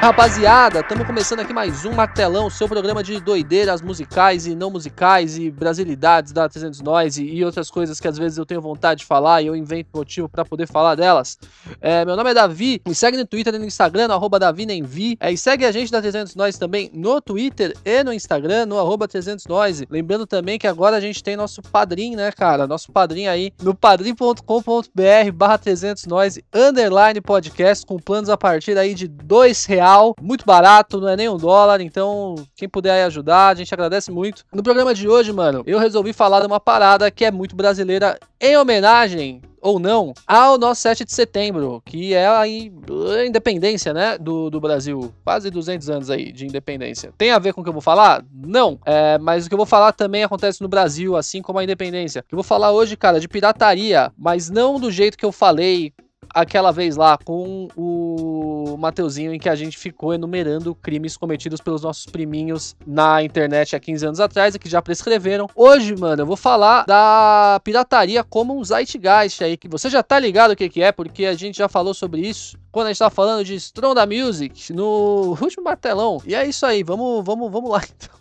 Rapaziada, 0.00 0.78
estamos 0.78 1.04
começando 1.04 1.40
aqui 1.40 1.52
mais 1.52 1.84
um 1.84 1.90
Martelão, 1.90 2.48
seu 2.48 2.68
programa 2.68 3.02
de 3.02 3.20
doideiras 3.20 3.82
musicais 3.82 4.46
e 4.46 4.54
não 4.54 4.70
musicais 4.70 5.36
e 5.36 5.50
brasilidades 5.50 6.32
da 6.32 6.48
300 6.48 6.80
Noise 6.82 7.24
e 7.24 7.44
outras 7.44 7.68
coisas 7.68 7.98
que 7.98 8.06
às 8.06 8.16
vezes 8.16 8.38
eu 8.38 8.46
tenho 8.46 8.60
vontade 8.60 9.00
de 9.00 9.06
falar 9.06 9.42
e 9.42 9.48
eu 9.48 9.56
invento 9.56 9.90
motivo 9.92 10.28
para 10.28 10.44
poder 10.44 10.68
falar 10.68 10.94
delas. 10.94 11.36
É, 11.80 12.04
meu 12.04 12.14
nome 12.14 12.30
é 12.30 12.34
Davi, 12.34 12.80
me 12.86 12.94
segue 12.94 13.16
no 13.16 13.26
Twitter 13.26 13.52
e 13.56 13.58
no 13.58 13.64
Instagram, 13.64 14.06
no 14.06 14.14
arroba 14.14 14.38
DaviNemvi. 14.38 15.16
É, 15.18 15.32
e 15.32 15.36
segue 15.36 15.64
a 15.64 15.72
gente 15.72 15.90
da 15.90 16.00
300 16.00 16.36
Noise 16.36 16.60
também 16.60 16.92
no 16.94 17.20
Twitter 17.20 17.76
e 17.84 18.04
no 18.04 18.12
Instagram, 18.12 18.66
no 18.66 18.78
arroba 18.78 19.08
300 19.08 19.46
Noise. 19.46 19.88
Lembrando 19.90 20.28
também 20.28 20.60
que 20.60 20.68
agora 20.68 20.96
a 20.96 21.00
gente 21.00 21.24
tem 21.24 21.36
nosso 21.36 21.60
padrinho, 21.60 22.16
né, 22.16 22.30
cara? 22.30 22.68
Nosso 22.68 22.92
padrinho 22.92 23.32
aí 23.32 23.52
no 23.60 23.74
padrim.com.br 23.74 25.32
barra 25.34 25.58
300 25.58 26.06
Noise, 26.06 26.44
underline 26.54 27.20
podcast, 27.20 27.84
com 27.84 27.96
planos 27.96 28.30
a 28.30 28.36
partir 28.36 28.78
aí 28.78 28.94
de 28.94 29.08
dois 29.08 29.64
reais 29.64 29.87
muito 30.20 30.44
barato, 30.44 31.00
não 31.00 31.08
é 31.08 31.16
nem 31.16 31.28
um 31.28 31.36
dólar, 31.36 31.80
então 31.80 32.34
quem 32.54 32.68
puder 32.68 33.04
ajudar, 33.04 33.48
a 33.48 33.54
gente 33.54 33.72
agradece 33.72 34.10
muito. 34.10 34.44
No 34.52 34.62
programa 34.62 34.94
de 34.94 35.08
hoje, 35.08 35.32
mano, 35.32 35.62
eu 35.66 35.78
resolvi 35.78 36.12
falar 36.12 36.40
de 36.40 36.46
uma 36.46 36.60
parada 36.60 37.10
que 37.10 37.24
é 37.24 37.30
muito 37.30 37.56
brasileira 37.56 38.18
em 38.40 38.56
homenagem 38.56 39.42
ou 39.60 39.78
não, 39.78 40.14
ao 40.26 40.58
nosso 40.58 40.82
7 40.82 41.04
de 41.04 41.12
setembro, 41.12 41.82
que 41.84 42.14
é 42.14 42.26
a, 42.26 42.44
independência, 43.26 43.92
né, 43.92 44.16
do, 44.18 44.50
do 44.50 44.60
Brasil. 44.60 45.12
Quase 45.24 45.50
200 45.50 45.90
anos 45.90 46.10
aí 46.10 46.32
de 46.32 46.46
independência. 46.46 47.12
Tem 47.16 47.30
a 47.30 47.38
ver 47.38 47.52
com 47.52 47.60
o 47.60 47.64
que 47.64 47.68
eu 47.68 47.74
vou 47.74 47.82
falar? 47.82 48.24
Não. 48.32 48.78
É, 48.84 49.18
mas 49.18 49.46
o 49.46 49.48
que 49.48 49.54
eu 49.54 49.58
vou 49.58 49.66
falar 49.66 49.92
também 49.92 50.24
acontece 50.24 50.62
no 50.62 50.68
Brasil, 50.68 51.16
assim 51.16 51.42
como 51.42 51.58
a 51.58 51.64
independência. 51.64 52.24
Eu 52.30 52.36
vou 52.36 52.44
falar 52.44 52.72
hoje, 52.72 52.96
cara, 52.96 53.20
de 53.20 53.28
pirataria, 53.28 54.12
mas 54.16 54.48
não 54.48 54.78
do 54.78 54.90
jeito 54.90 55.18
que 55.18 55.24
eu 55.24 55.32
falei 55.32 55.92
aquela 56.34 56.70
vez 56.70 56.96
lá 56.96 57.18
com 57.18 57.68
o 57.76 58.76
Mateuzinho 58.78 59.32
em 59.32 59.38
que 59.38 59.48
a 59.48 59.54
gente 59.54 59.76
ficou 59.76 60.14
enumerando 60.14 60.74
crimes 60.74 61.16
cometidos 61.16 61.60
pelos 61.60 61.82
nossos 61.82 62.06
priminhos 62.06 62.76
na 62.86 63.22
internet 63.22 63.74
há 63.74 63.80
15 63.80 64.06
anos 64.06 64.20
atrás 64.20 64.54
e 64.54 64.58
que 64.58 64.68
já 64.68 64.80
prescreveram. 64.80 65.48
Hoje, 65.54 65.96
mano, 65.96 66.22
eu 66.22 66.26
vou 66.26 66.36
falar 66.36 66.84
da 66.84 67.60
pirataria 67.64 68.22
como 68.22 68.58
um 68.58 68.64
zeitgeist 68.64 69.42
aí, 69.42 69.56
que 69.56 69.68
você 69.68 69.90
já 69.90 70.02
tá 70.02 70.18
ligado 70.18 70.52
o 70.52 70.56
que 70.56 70.68
que 70.68 70.82
é, 70.82 70.92
porque 70.92 71.24
a 71.24 71.34
gente 71.34 71.58
já 71.58 71.68
falou 71.68 71.94
sobre 71.94 72.20
isso 72.20 72.58
quando 72.70 72.86
a 72.86 72.90
gente 72.90 72.98
tava 72.98 73.10
falando 73.10 73.44
de 73.44 73.54
Stronda 73.54 74.06
Music 74.06 74.72
no 74.72 75.36
último 75.40 75.64
martelão. 75.64 76.22
E 76.24 76.34
é 76.34 76.46
isso 76.46 76.64
aí, 76.64 76.82
vamos, 76.82 77.24
vamos, 77.24 77.50
vamos 77.50 77.70
lá 77.70 77.82
então. 77.96 78.16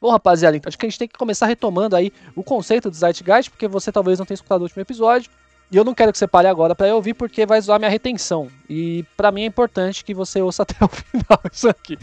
Bom, 0.00 0.10
rapaziada, 0.10 0.56
então 0.56 0.68
acho 0.68 0.76
que 0.76 0.84
a 0.84 0.88
gente 0.88 0.98
tem 0.98 1.06
que 1.06 1.16
começar 1.16 1.46
retomando 1.46 1.94
aí 1.94 2.12
o 2.34 2.42
conceito 2.42 2.90
do 2.90 2.96
Zeitgeist, 2.96 3.50
porque 3.50 3.68
você 3.68 3.92
talvez 3.92 4.18
não 4.18 4.26
tenha 4.26 4.34
escutado 4.34 4.60
o 4.60 4.64
último 4.64 4.82
episódio. 4.82 5.30
E 5.72 5.76
eu 5.76 5.84
não 5.84 5.94
quero 5.94 6.12
que 6.12 6.18
você 6.18 6.26
pare 6.26 6.46
agora 6.46 6.74
para 6.74 6.88
eu 6.88 6.96
ouvir 6.96 7.14
porque 7.14 7.46
vai 7.46 7.58
zoar 7.58 7.78
minha 7.78 7.90
retenção. 7.90 8.48
E 8.68 9.06
para 9.16 9.32
mim 9.32 9.44
é 9.44 9.46
importante 9.46 10.04
que 10.04 10.12
você 10.12 10.42
ouça 10.42 10.64
até 10.64 10.74
o 10.84 10.88
final 10.88 11.40
isso 11.50 11.66
aqui. 11.66 11.98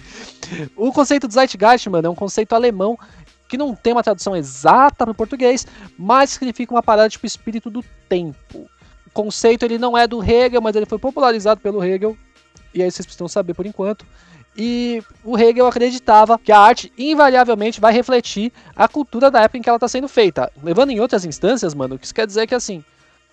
O 0.75 0.91
conceito 0.91 1.27
do 1.27 1.33
Zeitgeist, 1.33 1.87
mano, 1.87 2.07
é 2.07 2.09
um 2.09 2.15
conceito 2.15 2.53
alemão 2.53 2.97
que 3.47 3.57
não 3.57 3.75
tem 3.75 3.93
uma 3.93 4.01
tradução 4.01 4.35
exata 4.35 5.05
para 5.05 5.11
o 5.11 5.15
português, 5.15 5.67
mas 5.95 6.31
significa 6.31 6.73
uma 6.73 6.81
parada 6.81 7.09
tipo 7.09 7.27
espírito 7.27 7.69
do 7.69 7.85
tempo. 8.07 8.67
O 9.05 9.11
conceito 9.13 9.63
ele 9.63 9.77
não 9.77 9.95
é 9.95 10.07
do 10.07 10.23
Hegel, 10.23 10.61
mas 10.61 10.75
ele 10.75 10.87
foi 10.87 10.97
popularizado 10.97 11.61
pelo 11.61 11.83
Hegel. 11.83 12.17
E 12.73 12.81
aí 12.81 12.89
vocês 12.89 13.05
precisam 13.05 13.27
saber 13.27 13.53
por 13.53 13.67
enquanto. 13.67 14.03
E 14.57 15.03
o 15.23 15.37
Hegel 15.37 15.67
acreditava 15.67 16.39
que 16.39 16.51
a 16.51 16.59
arte 16.59 16.91
invariavelmente 16.97 17.79
vai 17.79 17.93
refletir 17.93 18.51
a 18.75 18.87
cultura 18.87 19.29
da 19.29 19.41
época 19.41 19.59
em 19.59 19.61
que 19.61 19.69
ela 19.69 19.77
está 19.77 19.87
sendo 19.87 20.07
feita. 20.07 20.51
Levando 20.63 20.89
em 20.89 20.99
outras 20.99 21.23
instâncias, 21.23 21.75
mano, 21.75 21.99
isso 22.01 22.13
quer 22.13 22.25
dizer 22.25 22.47
que 22.47 22.55
assim, 22.55 22.83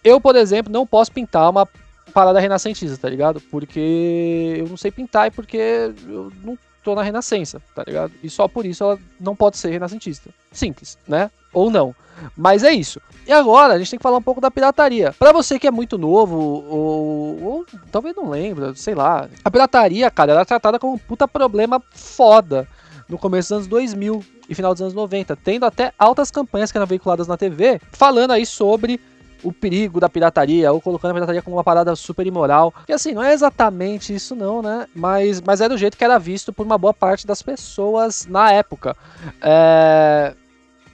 eu, 0.06 0.20
por 0.20 0.36
exemplo, 0.36 0.72
não 0.72 0.86
posso 0.86 1.10
pintar 1.10 1.50
uma 1.50 1.68
parada 2.14 2.38
renascentista, 2.38 2.96
tá 2.96 3.08
ligado? 3.08 3.40
Porque 3.40 4.54
eu 4.58 4.68
não 4.68 4.76
sei 4.76 4.92
pintar 4.92 5.26
e 5.26 5.30
porque 5.32 5.92
eu 6.06 6.32
não 6.44 6.56
tô 6.82 6.94
na 6.94 7.02
renascença, 7.02 7.60
tá 7.74 7.82
ligado? 7.84 8.12
E 8.22 8.30
só 8.30 8.46
por 8.46 8.64
isso 8.64 8.84
ela 8.84 8.98
não 9.18 9.34
pode 9.34 9.56
ser 9.56 9.70
renascentista. 9.70 10.30
Simples, 10.52 10.96
né? 11.08 11.28
Ou 11.52 11.70
não. 11.70 11.92
Mas 12.36 12.62
é 12.62 12.70
isso. 12.70 13.00
E 13.26 13.32
agora 13.32 13.74
a 13.74 13.78
gente 13.78 13.90
tem 13.90 13.98
que 13.98 14.02
falar 14.02 14.18
um 14.18 14.22
pouco 14.22 14.40
da 14.40 14.50
pirataria. 14.50 15.12
Para 15.18 15.32
você 15.32 15.58
que 15.58 15.66
é 15.66 15.70
muito 15.72 15.98
novo 15.98 16.38
ou, 16.38 17.42
ou, 17.42 17.66
talvez 17.90 18.14
não 18.14 18.30
lembra, 18.30 18.74
sei 18.76 18.94
lá. 18.94 19.28
A 19.44 19.50
pirataria, 19.50 20.08
cara, 20.08 20.30
ela 20.30 20.42
é 20.42 20.44
tratada 20.44 20.78
como 20.78 20.94
um 20.94 20.98
puta 20.98 21.26
problema 21.26 21.82
foda 21.90 22.68
no 23.08 23.18
começo 23.18 23.48
dos 23.48 23.56
anos 23.56 23.66
2000 23.66 24.24
e 24.48 24.54
final 24.54 24.72
dos 24.72 24.82
anos 24.82 24.94
90, 24.94 25.34
tendo 25.36 25.66
até 25.66 25.92
altas 25.98 26.30
campanhas 26.30 26.70
que 26.70 26.78
eram 26.78 26.86
veiculadas 26.86 27.26
na 27.26 27.36
TV 27.36 27.80
falando 27.90 28.30
aí 28.30 28.46
sobre 28.46 29.00
o 29.42 29.52
perigo 29.52 30.00
da 30.00 30.08
pirataria, 30.08 30.72
ou 30.72 30.80
colocando 30.80 31.10
a 31.12 31.14
pirataria 31.14 31.42
como 31.42 31.56
uma 31.56 31.64
parada 31.64 31.94
super 31.96 32.26
imoral. 32.26 32.72
Que 32.86 32.92
assim, 32.92 33.12
não 33.12 33.22
é 33.22 33.32
exatamente 33.32 34.14
isso 34.14 34.34
não, 34.34 34.62
né? 34.62 34.86
Mas, 34.94 35.40
mas 35.40 35.60
é 35.60 35.68
do 35.68 35.78
jeito 35.78 35.96
que 35.96 36.04
era 36.04 36.18
visto 36.18 36.52
por 36.52 36.64
uma 36.64 36.78
boa 36.78 36.94
parte 36.94 37.26
das 37.26 37.42
pessoas 37.42 38.26
na 38.26 38.52
época. 38.52 38.96
É... 39.42 40.34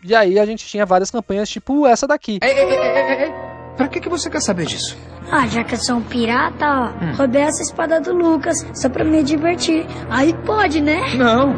E 0.04 0.14
aí 0.14 0.38
a 0.38 0.44
gente 0.44 0.66
tinha 0.66 0.84
várias 0.84 1.10
campanhas 1.10 1.48
tipo 1.48 1.86
essa 1.86 2.06
daqui. 2.06 2.38
Ei, 2.42 2.50
ei, 2.50 2.70
ei, 2.70 3.24
ei, 3.24 3.32
Pra 3.76 3.88
que, 3.88 4.00
que 4.00 4.08
você 4.08 4.28
quer 4.28 4.40
saber 4.40 4.66
disso? 4.66 4.96
Ah, 5.30 5.46
já 5.46 5.64
que 5.64 5.74
eu 5.74 5.78
sou 5.78 5.96
um 5.96 6.02
pirata, 6.02 6.66
ó, 6.66 7.04
hum. 7.04 7.14
roubei 7.16 7.42
essa 7.42 7.62
espada 7.62 8.00
do 8.00 8.12
Lucas 8.12 8.66
só 8.74 8.88
pra 8.88 9.04
me 9.04 9.22
divertir. 9.22 9.86
Aí 10.10 10.34
pode, 10.44 10.80
né? 10.80 11.14
Não, 11.16 11.54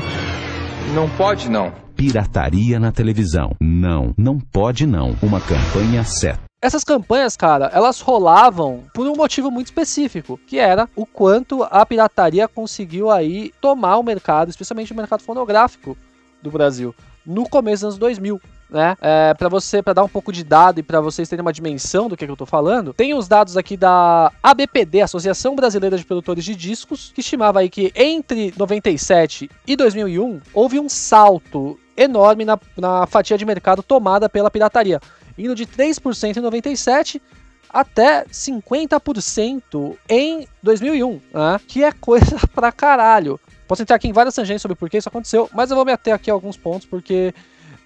não 0.94 1.08
pode 1.16 1.50
não. 1.50 1.72
Pirataria 1.96 2.78
na 2.78 2.92
televisão. 2.92 3.56
Não, 3.60 4.12
não 4.16 4.38
pode 4.38 4.86
não. 4.86 5.16
Uma 5.22 5.40
campanha 5.40 6.04
certa. 6.04 6.43
Essas 6.64 6.82
campanhas, 6.82 7.36
cara, 7.36 7.70
elas 7.74 8.00
rolavam 8.00 8.84
por 8.94 9.06
um 9.06 9.14
motivo 9.14 9.50
muito 9.50 9.66
específico, 9.66 10.40
que 10.46 10.58
era 10.58 10.88
o 10.96 11.04
quanto 11.04 11.62
a 11.62 11.84
pirataria 11.84 12.48
conseguiu 12.48 13.10
aí 13.10 13.52
tomar 13.60 13.98
o 13.98 14.02
mercado, 14.02 14.48
especialmente 14.48 14.90
o 14.90 14.96
mercado 14.96 15.22
fonográfico 15.22 15.94
do 16.40 16.50
Brasil, 16.50 16.94
no 17.26 17.46
começo 17.46 17.84
dos 17.84 17.96
anos 17.96 17.98
2000. 17.98 18.40
Né? 18.70 18.96
É, 19.02 19.34
para 19.34 19.50
você, 19.50 19.82
para 19.82 19.92
dar 19.92 20.04
um 20.04 20.08
pouco 20.08 20.32
de 20.32 20.42
dado 20.42 20.80
e 20.80 20.82
para 20.82 21.02
vocês 21.02 21.28
terem 21.28 21.42
uma 21.42 21.52
dimensão 21.52 22.08
do 22.08 22.16
que, 22.16 22.24
que 22.24 22.32
eu 22.32 22.36
tô 22.36 22.46
falando, 22.46 22.94
tem 22.94 23.12
os 23.12 23.28
dados 23.28 23.58
aqui 23.58 23.76
da 23.76 24.32
ABPD, 24.42 25.02
Associação 25.02 25.54
Brasileira 25.54 25.98
de 25.98 26.04
Produtores 26.06 26.46
de 26.46 26.56
Discos, 26.56 27.12
que 27.14 27.20
estimava 27.20 27.60
aí 27.60 27.68
que 27.68 27.92
entre 27.94 28.54
97 28.56 29.50
e 29.66 29.76
2001 29.76 30.40
houve 30.54 30.80
um 30.80 30.88
salto 30.88 31.78
enorme 31.96 32.44
na, 32.44 32.58
na 32.76 33.06
fatia 33.06 33.38
de 33.38 33.44
mercado 33.44 33.82
tomada 33.82 34.28
pela 34.28 34.50
pirataria 34.50 35.00
indo 35.36 35.54
de 35.54 35.66
3% 35.66 36.36
em 36.36 36.40
97 36.40 37.20
até 37.68 38.24
50% 38.26 39.96
em 40.08 40.46
2001, 40.62 41.12
né? 41.32 41.60
que 41.66 41.82
é 41.82 41.90
coisa 41.90 42.38
pra 42.54 42.70
caralho. 42.70 43.40
Posso 43.66 43.82
entrar 43.82 43.96
aqui 43.96 44.06
em 44.06 44.12
várias 44.12 44.34
tangentes 44.34 44.62
sobre 44.62 44.76
por 44.76 44.88
que 44.88 44.98
isso 44.98 45.08
aconteceu, 45.08 45.50
mas 45.52 45.70
eu 45.70 45.76
vou 45.76 45.84
me 45.84 45.92
ater 45.92 46.14
aqui 46.14 46.30
a 46.30 46.34
alguns 46.34 46.56
pontos, 46.56 46.86
porque 46.86 47.34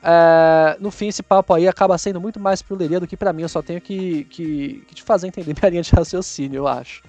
é, 0.02 0.76
no 0.78 0.90
fim 0.90 1.08
esse 1.08 1.22
papo 1.22 1.54
aí 1.54 1.66
acaba 1.66 1.96
sendo 1.96 2.20
muito 2.20 2.38
mais 2.38 2.60
pro 2.60 2.76
Leria 2.76 3.00
do 3.00 3.06
que 3.06 3.16
para 3.16 3.32
mim, 3.32 3.42
eu 3.42 3.48
só 3.48 3.62
tenho 3.62 3.80
que, 3.80 4.24
que, 4.24 4.84
que 4.88 4.94
te 4.94 5.02
fazer 5.02 5.26
entender 5.26 5.54
minha 5.58 5.70
linha 5.70 5.82
de 5.82 5.92
raciocínio, 5.92 6.58
eu 6.58 6.68
acho. 6.68 7.02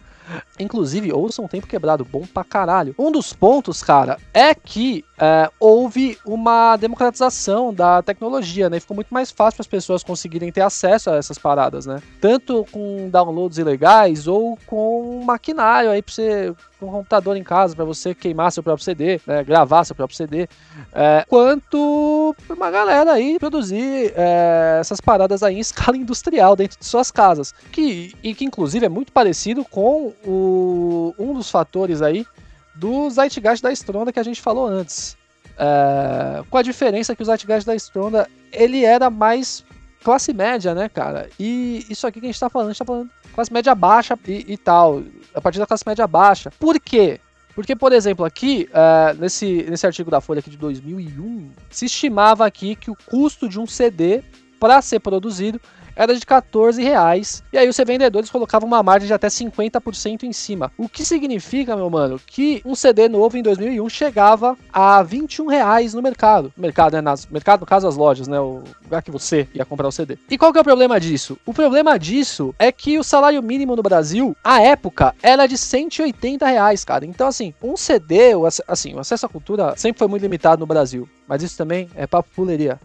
Inclusive, 0.60 1.12
ouçam 1.12 1.46
um 1.46 1.48
Tempo 1.48 1.68
Quebrado, 1.68 2.06
bom 2.06 2.26
pra 2.26 2.44
caralho. 2.44 2.94
Um 2.98 3.12
dos 3.12 3.34
pontos, 3.34 3.84
cara, 3.84 4.18
é 4.34 4.54
que 4.54 5.04
é, 5.18 5.50
houve 5.60 6.18
uma 6.26 6.78
democratização 6.78 7.74
da 7.74 8.02
tecnologia, 8.02 8.70
né? 8.70 8.80
Ficou 8.80 8.96
muito 8.96 9.14
mais 9.14 9.32
fácil 9.32 9.58
para 9.58 9.64
as 9.64 9.68
pessoas 9.68 10.04
conseguirem 10.04 10.52
ter 10.52 10.62
acesso 10.62 11.10
a 11.10 11.16
essas 11.16 11.38
paradas, 11.38 11.86
né? 11.86 12.02
Tanto 12.22 12.66
com 12.72 13.10
downloads 13.10 13.58
ilegais 13.58 14.28
ou 14.28 14.58
com 14.66 15.22
maquinário 15.26 15.90
aí 15.90 16.02
para 16.02 16.14
você 16.14 16.56
com 16.80 16.88
um 16.88 16.92
computador 16.92 17.36
em 17.36 17.44
casa 17.44 17.76
para 17.76 17.84
você 17.84 18.16
queimar 18.16 18.52
seu 18.52 18.64
próprio 18.64 18.84
CD, 18.84 19.20
né, 19.28 19.44
gravar 19.44 19.84
seu 19.84 19.96
próprio 19.96 20.16
CD, 20.16 20.48
é, 20.94 21.26
quanto 21.28 22.34
uma 22.50 22.72
galera 22.72 23.12
aí 23.12 23.38
produzir 23.38 24.14
é, 24.16 24.78
essas 24.80 25.02
paradas 25.02 25.44
aí 25.44 25.58
em 25.58 25.60
escala 25.60 25.98
industrial 25.98 26.56
dentro 26.56 26.80
de 26.80 26.86
suas 26.86 27.12
casas, 27.12 27.54
que 27.72 28.14
e 28.24 28.34
que 28.34 28.46
inclusive 28.46 28.86
é 28.86 28.90
muito 28.90 29.12
parecido 29.12 29.66
com 29.66 30.14
o, 30.26 31.14
um 31.18 31.34
dos 31.34 31.50
fatores 31.50 32.02
aí 32.02 32.26
do 32.76 33.10
Zeitgeist 33.10 33.62
da 33.62 33.72
Stronda 33.72 34.12
que 34.12 34.20
a 34.20 34.24
gente 34.24 34.42
falou 34.42 34.68
antes. 34.68 35.18
É, 35.58 36.42
com 36.50 36.58
a 36.58 36.62
diferença 36.62 37.16
que 37.16 37.22
o 37.22 37.26
Zeitgeist 37.26 37.66
da 37.66 37.76
Stronda 37.76 38.30
ele 38.52 38.86
era 38.86 39.10
mais 39.10 39.66
classe 40.04 40.34
média, 40.34 40.74
né, 40.74 40.88
cara? 40.88 41.30
E 41.40 41.86
isso 41.90 42.08
aqui 42.08 42.20
que 42.20 42.26
a 42.26 42.32
gente 42.32 42.40
tá 42.40 42.50
falando, 42.50 42.68
a 42.68 42.72
gente 42.72 42.80
tá 42.80 42.86
falando 42.86 43.10
classe 43.34 43.54
média 43.54 43.76
baixa 43.76 44.18
e, 44.28 44.46
e 44.48 44.58
tal, 44.58 45.04
a 45.34 45.42
partir 45.42 45.60
da 45.60 45.68
classe 45.68 45.84
média 45.86 46.08
baixa. 46.08 46.52
Por 46.60 46.80
quê? 46.80 47.20
Porque, 47.56 47.76
por 47.76 47.92
exemplo, 47.92 48.24
aqui, 48.24 48.70
uh, 48.70 49.20
nesse, 49.20 49.64
nesse 49.70 49.86
artigo 49.86 50.10
da 50.10 50.22
Folha 50.22 50.40
aqui 50.40 50.50
de 50.50 50.58
2001, 50.58 51.52
se 51.70 51.86
estimava 51.86 52.46
aqui 52.46 52.76
que 52.76 52.90
o 52.90 52.96
custo 52.96 53.50
de 53.50 53.60
um 53.60 53.66
CD 53.66 54.24
para 54.60 54.82
ser 54.82 55.00
produzido 55.00 55.60
era 56.00 56.16
de 56.16 56.26
14 56.26 56.82
reais. 56.82 57.44
E 57.52 57.58
aí 57.58 57.68
os 57.68 57.76
revendedores 57.76 58.30
colocavam 58.30 58.66
uma 58.66 58.82
margem 58.82 59.06
de 59.06 59.14
até 59.14 59.28
50% 59.28 60.24
em 60.24 60.32
cima. 60.32 60.72
O 60.78 60.88
que 60.88 61.04
significa, 61.04 61.76
meu 61.76 61.90
mano, 61.90 62.18
que 62.26 62.62
um 62.64 62.74
CD 62.74 63.10
novo 63.10 63.38
em 63.38 63.44
2001 63.44 63.90
chegava 63.90 64.58
a 64.72 65.04
21 65.04 65.48
reais 65.48 65.94
no 65.94 66.02
mercado. 66.02 66.54
Mercado, 66.56 66.94
né? 66.94 67.02
Nas, 67.02 67.28
mercado, 67.28 67.60
no 67.60 67.66
caso, 67.66 67.86
as 67.86 67.98
lojas, 67.98 68.30
né? 68.30 68.40
O 68.40 68.64
lugar 68.82 69.04
que 69.04 69.12
você 69.12 69.46
ia 69.54 69.66
comprar 69.66 69.90
o 69.90 69.92
CD. 69.92 70.18
E 70.30 70.38
qual 70.38 70.54
que 70.54 70.58
é 70.58 70.62
o 70.62 70.64
problema 70.64 70.98
disso? 71.02 71.38
O 71.46 71.54
problema 71.54 72.00
disso 72.00 72.56
é 72.58 72.72
que 72.72 72.98
o 72.98 73.04
salário 73.04 73.44
mínimo 73.44 73.76
no 73.76 73.84
Brasil, 73.84 74.34
à 74.42 74.62
época, 74.62 75.14
era 75.22 75.48
de 75.48 75.58
180 75.58 76.48
reais, 76.48 76.86
cara. 76.86 77.06
Então, 77.06 77.28
assim, 77.28 77.54
um 77.62 77.76
CD, 77.76 78.32
assim, 78.70 78.94
o 78.96 79.00
acesso 79.00 79.26
à 79.26 79.30
cultura 79.30 79.74
sempre 79.76 80.00
foi 80.00 80.08
muito 80.08 80.22
limitado 80.22 80.62
no 80.62 80.66
Brasil. 80.66 81.10
Mas 81.28 81.44
isso 81.44 81.58
também 81.58 81.90
é 81.94 82.08
papo 82.08 82.30
puleria. 82.34 82.80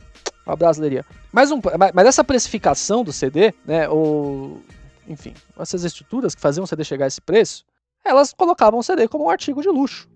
Uma 0.44 0.56
brasileiria. 0.56 1.04
Mas, 1.34 1.50
um, 1.50 1.60
mas 1.92 2.06
essa 2.06 2.22
precificação 2.22 3.02
do 3.02 3.12
CD, 3.12 3.52
né, 3.66 3.88
ou, 3.88 4.60
enfim, 5.08 5.34
essas 5.58 5.82
estruturas 5.82 6.32
que 6.32 6.40
faziam 6.40 6.62
o 6.62 6.66
CD 6.66 6.84
chegar 6.84 7.06
a 7.06 7.08
esse 7.08 7.20
preço, 7.20 7.64
elas 8.04 8.32
colocavam 8.32 8.78
o 8.78 8.82
CD 8.84 9.08
como 9.08 9.24
um 9.24 9.28
artigo 9.28 9.60
de 9.60 9.68
luxo. 9.68 10.08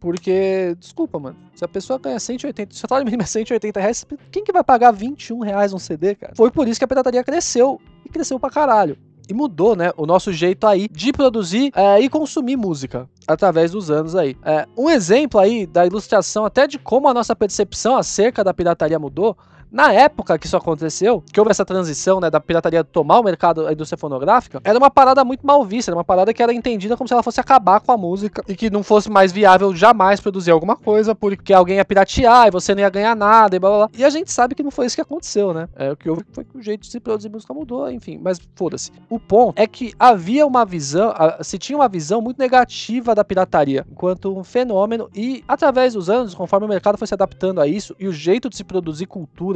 Porque, 0.00 0.76
desculpa, 0.80 1.20
mano, 1.20 1.36
se 1.54 1.64
a 1.64 1.68
pessoa 1.68 2.00
ganha 2.00 2.18
180, 2.18 2.74
se 2.74 2.84
o 2.84 2.88
salário 2.88 3.04
mínimo 3.04 3.22
é 3.22 3.26
180 3.26 3.78
reais, 3.78 4.04
quem 4.32 4.42
que 4.42 4.52
vai 4.52 4.64
pagar 4.64 4.90
21 4.90 5.38
reais 5.38 5.72
um 5.72 5.78
CD, 5.78 6.16
cara? 6.16 6.32
Foi 6.36 6.50
por 6.50 6.66
isso 6.66 6.80
que 6.80 6.84
a 6.84 6.88
pirataria 6.88 7.22
cresceu, 7.22 7.80
e 8.04 8.08
cresceu 8.08 8.40
pra 8.40 8.50
caralho. 8.50 8.98
E 9.28 9.34
mudou, 9.34 9.76
né, 9.76 9.92
o 9.96 10.04
nosso 10.04 10.32
jeito 10.32 10.66
aí 10.66 10.88
de 10.88 11.12
produzir 11.12 11.70
é, 11.76 12.00
e 12.00 12.08
consumir 12.08 12.56
música 12.56 13.08
através 13.24 13.70
dos 13.70 13.88
anos 13.88 14.16
aí. 14.16 14.36
É, 14.44 14.66
um 14.76 14.90
exemplo 14.90 15.40
aí 15.40 15.64
da 15.64 15.86
ilustração 15.86 16.44
até 16.44 16.66
de 16.66 16.76
como 16.76 17.06
a 17.08 17.14
nossa 17.14 17.36
percepção 17.36 17.96
acerca 17.96 18.42
da 18.42 18.52
pirataria 18.52 18.98
mudou 18.98 19.36
na 19.70 19.92
época 19.92 20.38
que 20.38 20.46
isso 20.46 20.56
aconteceu, 20.56 21.22
que 21.32 21.38
houve 21.38 21.50
essa 21.50 21.64
transição, 21.64 22.20
né, 22.20 22.30
da 22.30 22.40
pirataria 22.40 22.84
tomar 22.84 23.20
o 23.20 23.22
mercado 23.22 23.64
da 23.64 23.72
indústria 23.72 23.98
fonográfica, 23.98 24.60
era 24.64 24.78
uma 24.78 24.90
parada 24.90 25.24
muito 25.24 25.46
mal 25.46 25.64
vista, 25.64 25.90
era 25.90 25.96
uma 25.96 26.04
parada 26.04 26.32
que 26.32 26.42
era 26.42 26.52
entendida 26.52 26.96
como 26.96 27.08
se 27.08 27.14
ela 27.14 27.22
fosse 27.22 27.40
acabar 27.40 27.80
com 27.80 27.92
a 27.92 27.96
música 27.96 28.42
e 28.48 28.54
que 28.54 28.70
não 28.70 28.82
fosse 28.82 29.10
mais 29.10 29.32
viável 29.32 29.74
jamais 29.74 30.20
produzir 30.20 30.50
alguma 30.50 30.76
coisa, 30.76 31.14
porque 31.14 31.52
alguém 31.52 31.76
ia 31.76 31.84
piratear 31.84 32.48
e 32.48 32.50
você 32.50 32.74
não 32.74 32.82
ia 32.82 32.90
ganhar 32.90 33.14
nada 33.14 33.56
e 33.56 33.58
blá 33.58 33.68
blá 33.68 33.78
blá. 33.78 33.90
E 33.98 34.04
a 34.04 34.10
gente 34.10 34.30
sabe 34.30 34.54
que 34.54 34.62
não 34.62 34.70
foi 34.70 34.86
isso 34.86 34.96
que 34.96 35.02
aconteceu, 35.02 35.52
né? 35.52 35.68
É, 35.74 35.92
o 35.92 35.96
que 35.96 36.08
houve 36.08 36.24
foi 36.32 36.44
que 36.44 36.56
o 36.56 36.62
jeito 36.62 36.82
de 36.82 36.90
se 36.90 37.00
produzir 37.00 37.28
música 37.28 37.52
mudou, 37.52 37.90
enfim, 37.90 38.18
mas 38.22 38.40
foda-se. 38.54 38.92
O 39.08 39.18
ponto 39.18 39.58
é 39.58 39.66
que 39.66 39.92
havia 39.98 40.46
uma 40.46 40.64
visão, 40.64 41.12
se 41.42 41.58
tinha 41.58 41.76
uma 41.76 41.88
visão 41.88 42.20
muito 42.20 42.38
negativa 42.38 43.14
da 43.14 43.24
pirataria 43.24 43.86
enquanto 43.90 44.36
um 44.36 44.44
fenômeno 44.44 45.08
e 45.14 45.44
através 45.46 45.94
dos 45.94 46.08
anos, 46.10 46.34
conforme 46.34 46.66
o 46.66 46.68
mercado 46.68 46.98
foi 46.98 47.06
se 47.06 47.14
adaptando 47.14 47.60
a 47.60 47.66
isso 47.66 47.94
e 47.98 48.06
o 48.06 48.12
jeito 48.12 48.48
de 48.48 48.56
se 48.56 48.64
produzir 48.64 49.06
cultura 49.06 49.55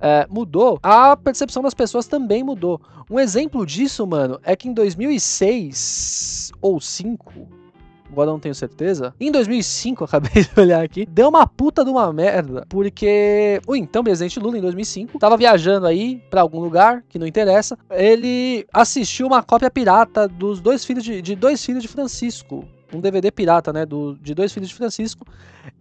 é, 0.00 0.26
mudou, 0.28 0.78
a 0.82 1.16
percepção 1.16 1.62
das 1.62 1.74
pessoas 1.74 2.06
também 2.06 2.42
mudou. 2.42 2.80
Um 3.10 3.20
exemplo 3.20 3.66
disso, 3.66 4.06
mano, 4.06 4.40
é 4.42 4.56
que 4.56 4.68
em 4.68 4.72
2006 4.72 6.52
ou 6.62 6.72
2005, 6.72 7.60
agora 8.10 8.30
não 8.30 8.40
tenho 8.40 8.54
certeza. 8.54 9.14
Em 9.20 9.30
2005, 9.30 10.04
acabei 10.04 10.44
de 10.44 10.60
olhar 10.60 10.82
aqui, 10.82 11.04
deu 11.06 11.28
uma 11.28 11.46
puta 11.46 11.84
de 11.84 11.90
uma 11.90 12.10
merda, 12.12 12.64
porque 12.68 13.60
o 13.66 13.76
então 13.76 14.02
presidente 14.02 14.40
Lula, 14.40 14.58
em 14.58 14.62
2005, 14.62 15.18
tava 15.18 15.36
viajando 15.36 15.86
aí 15.86 16.22
para 16.30 16.40
algum 16.40 16.60
lugar, 16.60 17.04
que 17.08 17.18
não 17.18 17.26
interessa, 17.26 17.78
ele 17.90 18.66
assistiu 18.72 19.26
uma 19.26 19.42
cópia 19.42 19.70
pirata 19.70 20.26
dos 20.26 20.60
dois 20.60 20.84
filhos 20.84 21.04
de, 21.04 21.20
de 21.20 21.36
dois 21.36 21.64
filhos 21.64 21.82
de 21.82 21.88
Francisco, 21.88 22.64
um 22.92 23.00
DVD 23.00 23.30
pirata, 23.30 23.72
né, 23.72 23.86
do, 23.86 24.16
de 24.16 24.34
dois 24.34 24.52
filhos 24.52 24.68
de 24.68 24.74
Francisco, 24.74 25.26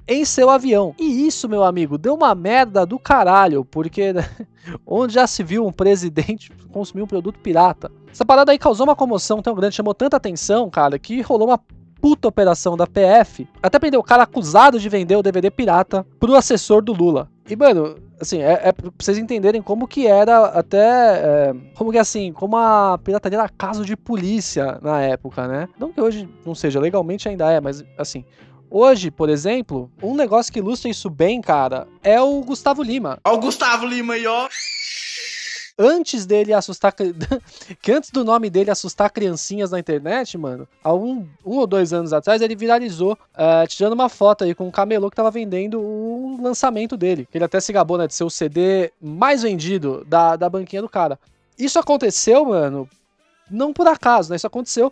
em 0.08 0.26
seu 0.26 0.50
avião. 0.50 0.94
E 1.00 1.28
isso, 1.28 1.48
meu 1.48 1.64
amigo, 1.64 1.98
deu 1.98 2.16
uma 2.16 2.34
merda 2.34 2.86
do 2.86 2.98
caralho, 3.00 3.66
porque 3.66 4.14
né, 4.14 4.30
onde 4.86 5.14
já 5.14 5.28
se 5.28 5.44
viu 5.44 5.66
um 5.66 5.72
presidente 5.72 6.52
consumir 6.72 7.04
um 7.04 7.08
produto 7.08 7.40
pirata? 7.40 7.92
Essa 8.12 8.26
parada 8.26 8.52
aí 8.52 8.58
causou 8.58 8.86
uma 8.86 8.96
comoção 8.96 9.42
tão 9.42 9.56
grande, 9.56 9.76
chamou 9.76 9.94
tanta 9.94 10.18
atenção, 10.18 10.70
cara, 10.70 10.98
que 10.98 11.22
rolou 11.22 11.48
uma 11.48 11.60
puta 12.02 12.28
operação 12.28 12.76
da 12.76 12.88
PF. 12.88 13.48
Até 13.62 13.78
prendeu 13.78 14.00
o 14.00 14.04
cara 14.04 14.24
acusado 14.24 14.80
de 14.80 14.90
vender 14.90 15.16
o 15.16 15.24
DVD 15.24 15.52
pirata 15.52 16.06
pro 16.20 16.36
assessor 16.36 16.82
do 16.82 16.94
Lula. 16.94 17.30
E, 17.50 17.56
mano, 17.56 17.96
assim, 18.22 18.42
é, 18.42 18.62
é 18.66 18.72
pra 18.72 18.92
vocês 18.98 19.18
entenderem 19.18 19.62
como 19.62 19.88
que 19.88 20.06
era 20.06 20.46
até. 20.46 20.78
É, 20.80 21.56
como 21.76 21.92
que 21.92 21.98
assim, 21.98 22.32
como 22.32 22.56
a 22.56 22.98
pirataria 23.04 23.40
era 23.40 23.50
caso 23.50 23.84
de 23.84 23.98
polícia 23.98 24.78
na 24.82 25.02
época, 25.02 25.48
né? 25.48 25.68
Não 25.80 25.92
que 25.92 26.00
hoje 26.00 26.30
não 26.46 26.54
seja, 26.54 26.80
legalmente 26.80 27.28
ainda 27.28 27.52
é, 27.52 27.60
mas 27.60 27.84
assim. 27.98 28.24
Hoje, 28.72 29.10
por 29.10 29.30
exemplo, 29.30 29.92
um 30.04 30.14
negócio 30.14 30.54
que 30.54 30.60
ilustra 30.60 30.92
isso 30.92 31.10
bem, 31.10 31.42
cara, 31.42 31.88
é 32.04 32.22
o 32.22 32.40
Gustavo 32.42 32.84
Lima. 32.84 33.18
Ó 33.26 33.34
o 33.34 33.40
Gustavo 33.40 33.84
Lima 33.84 34.14
aí, 34.14 34.28
ó 34.28 34.48
antes 35.80 36.26
dele 36.26 36.52
assustar. 36.52 36.94
que 37.82 37.92
antes 37.92 38.12
do 38.12 38.26
nome 38.26 38.50
dele 38.50 38.70
assustar 38.70 39.10
criancinhas 39.10 39.72
na 39.72 39.80
internet, 39.80 40.38
mano, 40.38 40.68
há 40.84 40.94
um, 40.94 41.26
um 41.46 41.58
ou 41.58 41.66
dois 41.66 41.94
anos 41.94 42.12
atrás, 42.12 42.42
ele 42.42 42.56
viralizou 42.56 43.14
uh, 43.14 43.66
tirando 43.68 43.94
uma 43.94 44.10
foto 44.10 44.44
aí 44.44 44.54
com 44.54 44.68
um 44.68 44.72
camelô 44.72 45.10
que 45.10 45.16
tava 45.16 45.32
vendendo 45.32 45.80
o 45.80 46.38
lançamento 46.42 46.98
dele. 46.98 47.28
Ele 47.34 47.46
até 47.46 47.62
se 47.62 47.72
gabou, 47.72 47.98
né, 47.98 48.06
de 48.06 48.14
ser 48.14 48.26
o 48.26 48.30
CD 48.30 48.92
mais 49.02 49.42
vendido 49.42 50.06
da, 50.06 50.36
da 50.36 50.50
banquinha 50.50 50.82
do 50.82 50.90
cara. 50.90 51.18
Isso 51.58 51.80
aconteceu, 51.80 52.46
mano, 52.46 52.90
não 53.50 53.72
por 53.72 53.88
acaso, 53.88 54.30
né? 54.30 54.36
Isso 54.36 54.48
aconteceu 54.48 54.92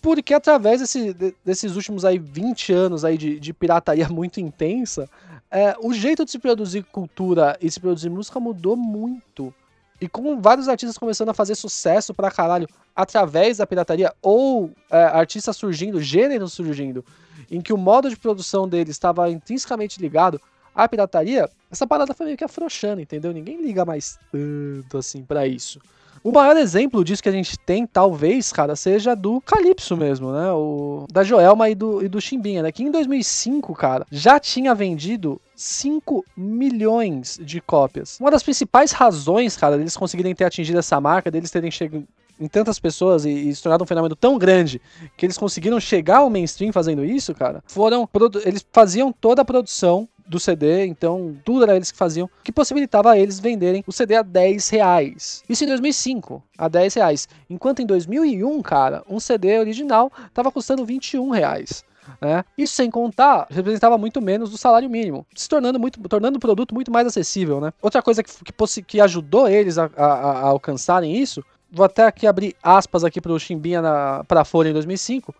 porque 0.00 0.34
através 0.34 0.80
desse, 0.80 1.14
desses 1.44 1.76
últimos 1.76 2.04
aí 2.04 2.18
20 2.18 2.72
anos 2.72 3.04
aí 3.04 3.16
de, 3.16 3.38
de 3.38 3.52
pirataria 3.52 4.08
muito 4.10 4.40
intensa, 4.40 5.08
é, 5.50 5.76
o 5.80 5.92
jeito 5.92 6.24
de 6.24 6.30
se 6.30 6.38
produzir 6.38 6.82
cultura 6.84 7.56
e 7.60 7.70
se 7.70 7.78
produzir 7.78 8.08
música 8.08 8.40
mudou 8.40 8.76
muito. 8.76 9.54
E 10.02 10.08
com 10.08 10.40
vários 10.40 10.68
artistas 10.68 10.98
começando 10.98 11.28
a 11.28 11.34
fazer 11.34 11.54
sucesso 11.54 12.12
pra 12.12 12.28
caralho 12.28 12.66
através 12.94 13.58
da 13.58 13.66
pirataria, 13.68 14.12
ou 14.20 14.72
é, 14.90 15.04
artistas 15.04 15.56
surgindo, 15.56 16.02
gêneros 16.02 16.54
surgindo, 16.54 17.04
em 17.48 17.60
que 17.60 17.72
o 17.72 17.78
modo 17.78 18.10
de 18.10 18.16
produção 18.16 18.68
deles 18.68 18.96
estava 18.96 19.30
intrinsecamente 19.30 20.00
ligado 20.00 20.40
à 20.74 20.88
pirataria, 20.88 21.48
essa 21.70 21.86
parada 21.86 22.14
foi 22.14 22.26
meio 22.26 22.36
que 22.36 22.42
afrouxando, 22.42 23.00
entendeu? 23.00 23.32
Ninguém 23.32 23.62
liga 23.62 23.84
mais 23.84 24.18
tanto 24.32 24.98
assim 24.98 25.22
para 25.22 25.46
isso. 25.46 25.78
O 26.24 26.32
maior 26.32 26.56
exemplo 26.56 27.04
disso 27.04 27.22
que 27.22 27.28
a 27.28 27.32
gente 27.32 27.56
tem, 27.58 27.86
talvez, 27.86 28.52
cara, 28.52 28.74
seja 28.74 29.14
do 29.14 29.40
Calypso 29.40 29.96
mesmo, 29.96 30.32
né? 30.32 30.50
O, 30.50 31.06
da 31.12 31.22
Joelma 31.22 31.70
e 31.70 31.76
do, 31.76 32.04
e 32.04 32.08
do 32.08 32.20
Chimbinha, 32.20 32.62
né? 32.62 32.72
Que 32.72 32.82
em 32.82 32.90
2005, 32.90 33.72
cara, 33.74 34.04
já 34.10 34.40
tinha 34.40 34.74
vendido 34.74 35.40
5 35.62 36.24
milhões 36.36 37.38
de 37.40 37.60
cópias. 37.60 38.18
Uma 38.20 38.30
das 38.30 38.42
principais 38.42 38.92
razões, 38.92 39.56
cara, 39.56 39.78
deles 39.78 39.96
conseguirem 39.96 40.34
ter 40.34 40.44
atingido 40.44 40.78
essa 40.78 41.00
marca, 41.00 41.30
deles 41.30 41.50
terem 41.50 41.70
chegado 41.70 42.06
em 42.40 42.48
tantas 42.48 42.78
pessoas 42.80 43.24
e, 43.24 43.30
e 43.30 43.54
se 43.54 43.62
tornado 43.62 43.84
um 43.84 43.86
fenômeno 43.86 44.16
tão 44.16 44.36
grande 44.36 44.80
que 45.16 45.24
eles 45.24 45.38
conseguiram 45.38 45.78
chegar 45.78 46.18
ao 46.18 46.30
mainstream 46.30 46.72
fazendo 46.72 47.04
isso, 47.04 47.34
cara, 47.34 47.62
foram. 47.66 48.08
Eles 48.44 48.66
faziam 48.72 49.12
toda 49.12 49.42
a 49.42 49.44
produção 49.44 50.08
do 50.26 50.40
CD, 50.40 50.86
então 50.86 51.36
tudo 51.44 51.64
era 51.64 51.76
eles 51.76 51.92
que 51.92 51.98
faziam, 51.98 52.28
que 52.42 52.50
possibilitava 52.50 53.16
eles 53.18 53.38
venderem 53.38 53.84
o 53.86 53.92
CD 53.92 54.16
a 54.16 54.22
10 54.22 54.68
reais. 54.70 55.44
Isso 55.48 55.64
em 55.64 55.68
2005, 55.68 56.42
a 56.58 56.68
10 56.68 56.94
reais. 56.94 57.28
Enquanto 57.48 57.82
em 57.82 57.86
2001, 57.86 58.62
cara, 58.62 59.04
um 59.08 59.20
CD 59.20 59.58
original 59.58 60.10
estava 60.26 60.50
custando 60.50 60.84
21 60.84 61.30
reais. 61.30 61.84
Né? 62.20 62.44
Sem 62.66 62.90
contar, 62.90 63.46
representava 63.50 63.96
muito 63.96 64.20
menos 64.20 64.50
do 64.50 64.58
salário 64.58 64.88
mínimo, 64.88 65.26
se 65.34 65.48
tornando, 65.48 65.78
muito, 65.78 66.00
tornando 66.08 66.36
o 66.36 66.40
produto 66.40 66.74
muito 66.74 66.90
mais 66.90 67.06
acessível. 67.06 67.60
Né? 67.60 67.72
Outra 67.80 68.02
coisa 68.02 68.22
que, 68.22 68.32
que, 68.44 68.82
que 68.82 69.00
ajudou 69.00 69.48
eles 69.48 69.78
a, 69.78 69.90
a, 69.96 70.04
a, 70.04 70.40
alcançarem 70.48 71.16
isso, 71.16 71.44
vou 71.70 71.84
até 71.84 72.04
aqui 72.04 72.26
abrir 72.26 72.56
aspas 72.62 73.04
aqui 73.04 73.20
para 73.20 73.32
o 73.32 73.38
Chimbinha 73.38 73.82
para 74.26 74.40
a 74.40 74.44
Folha 74.44 74.70
em 74.70 74.72
2005, 74.72 75.34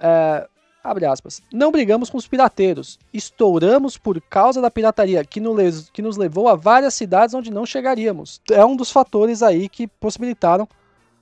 é, 0.00 0.46
Abre 0.84 1.06
aspas. 1.06 1.40
Não 1.52 1.70
brigamos 1.70 2.10
com 2.10 2.18
os 2.18 2.26
pirateiros. 2.26 2.98
Estouramos 3.12 3.96
por 3.96 4.20
causa 4.20 4.60
da 4.60 4.70
pirataria, 4.70 5.24
que, 5.24 5.38
nos, 5.38 5.88
que 5.90 6.02
nos 6.02 6.16
levou 6.16 6.48
a 6.48 6.56
várias 6.56 6.94
cidades 6.94 7.34
onde 7.34 7.52
não 7.52 7.64
chegaríamos. 7.64 8.40
É 8.50 8.64
um 8.64 8.74
dos 8.74 8.90
fatores 8.90 9.44
aí 9.44 9.68
que 9.68 9.86
possibilitaram 9.86 10.68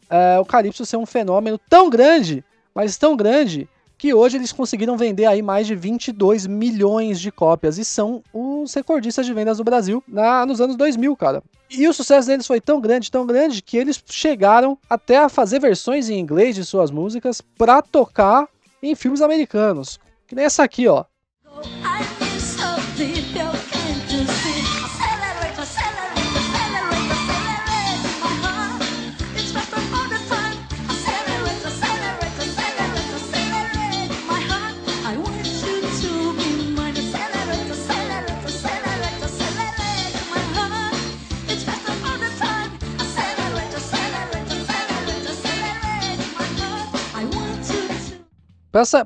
é, 0.08 0.38
o 0.38 0.46
Calypso 0.46 0.87
ser 0.87 0.96
um 0.96 1.04
fenômeno 1.04 1.58
tão 1.68 1.90
grande, 1.90 2.42
mas 2.75 2.96
tão 2.96 3.14
grande, 3.14 3.68
que 4.00 4.14
hoje 4.14 4.38
eles 4.38 4.50
conseguiram 4.50 4.97
vender 4.97 5.26
aí 5.26 5.42
mais 5.42 5.66
de 5.66 5.75
22 5.75 6.47
milhões 6.47 7.21
de 7.21 7.30
cópias 7.30 7.76
e 7.76 7.85
são 7.85 8.23
os 8.33 8.73
recordistas 8.73 9.26
de 9.26 9.35
vendas 9.35 9.59
do 9.59 9.64
Brasil 9.64 10.02
na, 10.09 10.47
nos 10.47 10.59
anos 10.59 10.75
2000, 10.75 11.14
cara. 11.16 11.42
E 11.69 11.87
o 11.87 11.92
sucesso 11.92 12.26
deles 12.26 12.47
foi 12.47 12.62
tão 12.62 12.80
grande, 12.80 13.11
tão 13.11 13.26
grande, 13.26 13.61
que 13.61 13.76
eles 13.76 14.02
chegaram 14.09 14.78
até 14.88 15.19
a 15.19 15.28
fazer 15.28 15.61
versões 15.61 16.09
em 16.09 16.19
inglês 16.19 16.54
de 16.54 16.64
suas 16.64 16.90
músicas 16.90 17.42
para 17.42 17.83
tocar 17.83 18.49
em 18.83 18.95
filmes 18.95 19.21
americanos. 19.21 20.00
Que 20.26 20.35
nem 20.35 20.47
essa 20.47 20.62
aqui, 20.62 20.88
ó. 20.88 21.04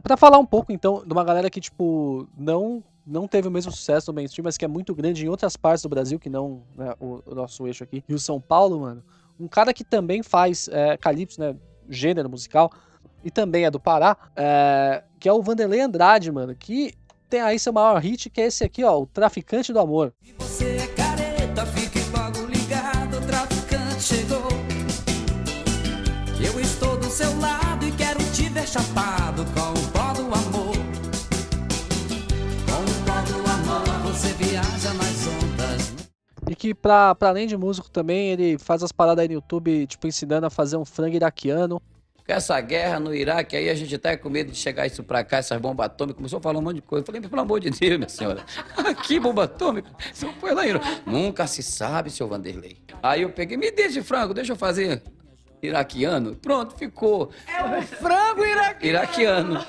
Pra 0.02 0.16
falar 0.16 0.38
um 0.38 0.46
pouco, 0.46 0.72
então, 0.72 1.02
de 1.04 1.12
uma 1.12 1.24
galera 1.24 1.50
que, 1.50 1.60
tipo, 1.60 2.28
não, 2.36 2.82
não 3.06 3.26
teve 3.26 3.48
o 3.48 3.50
mesmo 3.50 3.72
sucesso 3.72 4.10
no 4.10 4.16
mainstream, 4.16 4.44
mas 4.44 4.56
que 4.56 4.64
é 4.64 4.68
muito 4.68 4.94
grande 4.94 5.24
em 5.24 5.28
outras 5.28 5.56
partes 5.56 5.82
do 5.82 5.88
Brasil, 5.88 6.18
que 6.18 6.30
não 6.30 6.62
né, 6.76 6.94
o, 7.00 7.22
o 7.26 7.34
nosso 7.34 7.66
eixo 7.66 7.84
aqui, 7.84 8.04
e 8.08 8.14
o 8.14 8.18
São 8.18 8.40
Paulo, 8.40 8.80
mano. 8.80 9.02
Um 9.38 9.48
cara 9.48 9.74
que 9.74 9.82
também 9.82 10.22
faz 10.22 10.68
é, 10.68 10.96
calypso, 10.96 11.40
né? 11.40 11.56
Gênero 11.88 12.30
musical, 12.30 12.70
e 13.22 13.30
também 13.30 13.64
é 13.64 13.70
do 13.70 13.80
Pará, 13.80 14.16
é, 14.36 15.02
que 15.18 15.28
é 15.28 15.32
o 15.32 15.42
Vanderlei 15.42 15.80
Andrade, 15.80 16.30
mano, 16.30 16.54
que 16.54 16.94
tem 17.28 17.40
aí 17.40 17.58
seu 17.58 17.72
maior 17.72 18.00
hit, 18.00 18.30
que 18.30 18.40
é 18.40 18.46
esse 18.46 18.64
aqui, 18.64 18.84
ó, 18.84 19.00
o 19.00 19.06
Traficante 19.06 19.72
do 19.72 19.80
Amor. 19.80 20.14
Você 20.38 20.76
é 20.76 20.86
careta, 20.86 21.66
fique 21.66 21.98
logo 22.16 22.46
ligado, 22.46 23.18
o 23.18 23.26
traficante 23.26 24.02
chegou. 24.02 24.48
Eu 26.42 26.60
estou 26.60 26.96
do 26.98 27.06
seu 27.06 27.38
lado 27.40 27.63
chapado 28.74 29.44
com 29.54 29.70
o 29.70 29.92
pó 29.92 30.12
do 30.14 30.22
amor. 30.22 30.74
Com 32.66 32.82
o 32.82 33.04
pó 33.06 33.20
do 33.22 33.48
amor, 33.48 34.12
você 34.12 34.32
viaja 34.32 34.92
nas 34.94 35.26
ondas. 35.28 35.94
E 36.50 36.56
que, 36.56 36.74
pra, 36.74 37.14
pra 37.14 37.28
além 37.28 37.46
de 37.46 37.56
músico 37.56 37.88
também, 37.88 38.30
ele 38.30 38.58
faz 38.58 38.82
as 38.82 38.90
paradas 38.90 39.22
aí 39.22 39.28
no 39.28 39.34
YouTube, 39.34 39.86
tipo, 39.86 40.08
ensinando 40.08 40.46
a 40.46 40.50
fazer 40.50 40.76
um 40.76 40.84
frango 40.84 41.14
iraquiano. 41.14 41.80
Com 42.26 42.32
essa 42.32 42.60
guerra 42.60 42.98
no 42.98 43.14
Iraque, 43.14 43.54
aí 43.54 43.70
a 43.70 43.74
gente 43.76 43.96
tá 43.96 44.16
com 44.16 44.28
medo 44.28 44.50
de 44.50 44.58
chegar 44.58 44.88
isso 44.88 45.04
pra 45.04 45.22
cá, 45.22 45.36
essas 45.36 45.60
bombas 45.60 45.86
atômicas. 45.86 46.16
Começou 46.16 46.40
a 46.40 46.42
falar 46.42 46.58
um 46.58 46.62
monte 46.62 46.76
de 46.76 46.82
coisa. 46.82 47.02
Eu 47.02 47.06
falei, 47.06 47.20
pelo 47.20 47.42
amor 47.42 47.60
de 47.60 47.70
Deus, 47.70 47.96
minha 47.96 48.08
senhora. 48.08 48.44
Que 49.06 49.20
bomba 49.20 49.44
atômica? 49.44 49.88
Você 50.12 50.26
foi 50.40 50.52
lá 50.52 50.66
em 50.66 50.70
Iraque. 50.70 51.02
Nunca 51.06 51.46
se 51.46 51.62
sabe, 51.62 52.10
seu 52.10 52.26
Vanderlei. 52.26 52.78
Aí 53.00 53.22
eu 53.22 53.30
peguei, 53.30 53.56
me 53.56 53.70
deixa 53.70 54.00
de 54.00 54.02
frango, 54.02 54.34
deixa 54.34 54.52
eu 54.52 54.56
fazer 54.56 55.00
iraquiano. 55.66 56.34
Pronto, 56.36 56.74
ficou. 56.76 57.30
É 57.46 57.64
um 57.64 57.82
frango 57.82 58.44
iraquiano. 58.44 58.84
Iraquiano. 58.86 59.64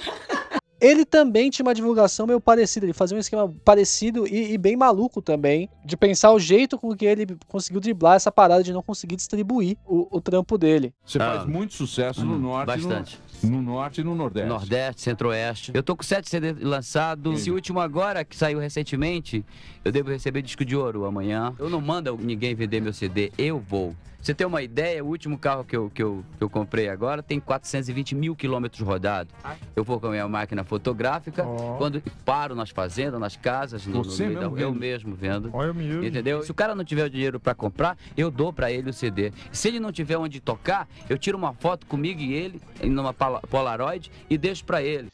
Ele 0.82 1.06
também 1.06 1.50
tinha 1.50 1.66
uma 1.66 1.74
divulgação 1.74 2.28
meio 2.28 2.40
parecida, 2.40 2.86
ele 2.86 2.92
fazia 2.94 3.16
um 3.16 3.20
esquema 3.20 3.52
parecido 3.64 4.28
e, 4.28 4.52
e 4.54 4.58
bem 4.58 4.76
maluco 4.76 5.22
também, 5.22 5.70
de 5.86 5.96
pensar 5.96 6.32
o 6.34 6.38
jeito 6.40 6.78
com 6.78 6.94
que 6.94 7.06
ele 7.06 7.26
conseguiu 7.48 7.80
driblar 7.80 8.16
essa 8.18 8.30
parada 8.30 8.62
de 8.62 8.74
não 8.74 8.84
conseguir 8.84 9.16
distribuir 9.16 9.78
o, 9.86 10.18
o 10.18 10.20
trampo 10.22 10.58
dele. 10.58 10.94
Você 11.04 11.18
Ah. 11.18 11.36
faz 11.38 11.46
muito 11.48 11.74
sucesso 11.74 12.26
no 12.26 12.36
Hum, 12.36 12.40
norte 12.40 12.78
e 12.78 12.82
no- 12.82 12.90
bastante. 12.90 13.20
No, 13.42 13.62
norte 13.62 14.02
e 14.02 14.04
no 14.04 14.14
nordeste. 14.16 14.50
Nordeste, 14.50 15.02
Centro-Oeste. 15.02 15.72
Eu 15.74 15.82
tô 15.82 15.96
com 15.96 16.04
sete 16.04 16.30
CDs 16.30 16.60
lançados. 16.62 17.40
Esse 17.40 17.52
último 17.52 17.80
agora, 17.80 18.24
que 18.26 18.36
saiu 18.36 18.60
recentemente, 18.60 19.46
eu 19.84 19.92
devo 19.94 20.10
receber 20.10 20.42
disco 20.42 20.66
de 20.66 20.76
ouro 20.76 21.06
amanhã. 21.06 21.56
Eu 21.58 21.70
não 21.70 21.80
mando 21.80 22.18
ninguém 22.22 22.54
vender 22.54 22.82
meu 22.82 22.94
CD, 22.94 23.32
eu 23.38 23.60
vou. 23.60 23.96
Você 24.26 24.34
tem 24.34 24.48
uma 24.48 24.64
ideia, 24.64 25.06
o 25.06 25.08
último 25.10 25.38
carro 25.38 25.64
que 25.64 25.78
eu, 25.78 25.88
que 25.94 26.02
eu, 26.02 26.26
que 26.36 26.44
eu 26.44 26.50
comprei 26.50 26.90
agora 26.90 27.22
tem 27.22 27.40
420 27.40 28.16
mil 28.16 28.36
quilômetros 28.36 28.82
rodados. 28.82 29.32
Eu 29.76 29.84
vou 29.84 30.00
com 30.00 30.08
a 30.08 30.10
minha 30.10 30.28
máquina 30.28 30.64
fotográfica, 30.64 31.46
quando 31.78 32.02
paro 32.26 32.56
nas 32.56 32.72
fazendas, 32.72 33.20
nas 33.20 33.38
casas, 33.38 33.86
no, 33.86 33.98
no 33.98 34.04
Você 34.04 34.24
da- 34.30 34.50
mesmo 34.50 34.58
eu 34.58 34.74
mesmo 34.74 35.16
vendo. 35.16 35.52
Olha. 35.54 35.72
Entendeu? 36.04 36.42
Se 36.42 36.50
o 36.50 36.56
cara 36.56 36.74
não 36.74 36.84
tiver 36.84 37.06
o 37.06 37.10
dinheiro 37.10 37.40
pra 37.40 37.54
comprar, 37.54 37.96
eu 38.18 38.32
dou 38.32 38.52
pra 38.52 38.72
ele 38.72 38.90
o 38.90 38.94
CD. 38.94 39.32
Se 39.52 39.68
ele 39.68 39.80
não 39.80 39.92
tiver 39.92 40.18
onde 40.18 40.40
tocar, 40.40 40.88
eu 41.08 41.20
tiro 41.20 41.38
uma 41.38 41.54
foto 41.54 41.86
comigo 41.86 42.20
e 42.20 42.34
ele, 42.34 42.60
numa 42.84 43.14
Polaroid, 43.14 44.12
e 44.28 44.40
deixo 44.40 44.66
pra 44.66 44.82
ele. 44.82 45.10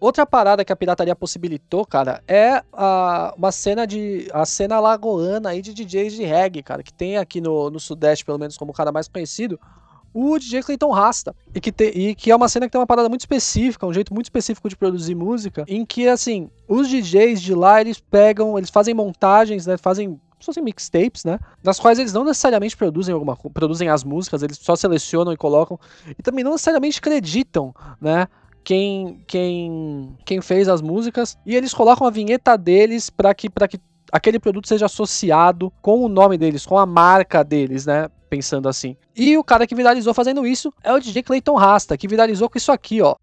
Outra 0.00 0.24
parada 0.24 0.64
que 0.64 0.72
a 0.72 0.76
pirataria 0.76 1.14
possibilitou, 1.16 1.84
cara, 1.84 2.22
é 2.28 2.62
a, 2.72 3.34
uma 3.36 3.50
cena 3.50 3.86
de. 3.86 4.28
a 4.32 4.44
cena 4.46 4.78
lagoana 4.78 5.50
aí 5.50 5.60
de 5.60 5.74
DJs 5.74 6.12
de 6.14 6.24
reggae, 6.24 6.62
cara, 6.62 6.82
que 6.82 6.92
tem 6.92 7.16
aqui 7.18 7.40
no, 7.40 7.68
no 7.70 7.80
Sudeste, 7.80 8.24
pelo 8.24 8.38
menos 8.38 8.56
como 8.56 8.70
o 8.70 8.74
cara 8.74 8.92
mais 8.92 9.08
conhecido, 9.08 9.58
o 10.14 10.38
DJ 10.38 10.62
Clayton 10.62 10.90
Rasta. 10.90 11.34
E 11.54 11.60
que, 11.60 11.72
te- 11.72 11.92
e 11.94 12.14
que 12.14 12.30
é 12.30 12.36
uma 12.36 12.48
cena 12.48 12.66
que 12.66 12.72
tem 12.72 12.80
uma 12.80 12.86
parada 12.86 13.08
muito 13.08 13.22
específica, 13.22 13.86
um 13.86 13.92
jeito 13.92 14.14
muito 14.14 14.26
específico 14.26 14.68
de 14.68 14.76
produzir 14.76 15.14
música, 15.14 15.64
em 15.68 15.84
que, 15.84 16.06
assim, 16.08 16.48
os 16.68 16.88
DJs 16.88 17.42
de 17.42 17.54
lá, 17.54 17.80
eles 17.80 17.98
pegam, 18.00 18.56
eles 18.56 18.70
fazem 18.70 18.94
montagens, 18.94 19.66
né? 19.66 19.76
Fazem. 19.76 20.20
se 20.38 20.46
fossem 20.46 20.62
mixtapes, 20.62 21.24
né? 21.24 21.40
Nas 21.62 21.80
quais 21.80 21.98
eles 21.98 22.12
não 22.12 22.24
necessariamente 22.24 22.76
produzem 22.76 23.12
alguma 23.12 23.36
produzem 23.36 23.88
as 23.88 24.04
músicas, 24.04 24.42
eles 24.44 24.58
só 24.58 24.76
selecionam 24.76 25.32
e 25.32 25.36
colocam. 25.36 25.78
E 26.16 26.22
também 26.22 26.44
não 26.44 26.52
necessariamente 26.52 26.98
acreditam, 27.00 27.74
né? 28.00 28.28
Quem, 28.68 29.24
quem, 29.26 30.14
quem 30.26 30.42
fez 30.42 30.68
as 30.68 30.82
músicas 30.82 31.38
e 31.46 31.56
eles 31.56 31.72
colocam 31.72 32.06
a 32.06 32.10
vinheta 32.10 32.54
deles 32.54 33.08
para 33.08 33.32
que, 33.32 33.48
pra 33.48 33.66
que 33.66 33.80
aquele 34.12 34.38
produto 34.38 34.68
seja 34.68 34.84
associado 34.84 35.72
com 35.80 36.04
o 36.04 36.06
nome 36.08 36.36
deles, 36.36 36.66
com 36.66 36.76
a 36.76 36.84
marca 36.84 37.42
deles, 37.42 37.86
né? 37.86 38.10
Pensando 38.28 38.68
assim. 38.68 38.94
E 39.16 39.38
o 39.38 39.42
cara 39.42 39.66
que 39.66 39.74
viralizou 39.74 40.12
fazendo 40.12 40.46
isso 40.46 40.70
é 40.84 40.92
o 40.92 41.00
DJ 41.00 41.22
Clayton 41.22 41.54
Rasta, 41.54 41.96
que 41.96 42.06
viralizou 42.06 42.50
com 42.50 42.58
isso 42.58 42.70
aqui, 42.70 43.00
ó. 43.00 43.16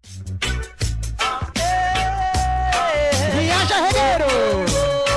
Viaja, 3.38 3.86
regueiro! 3.86 4.26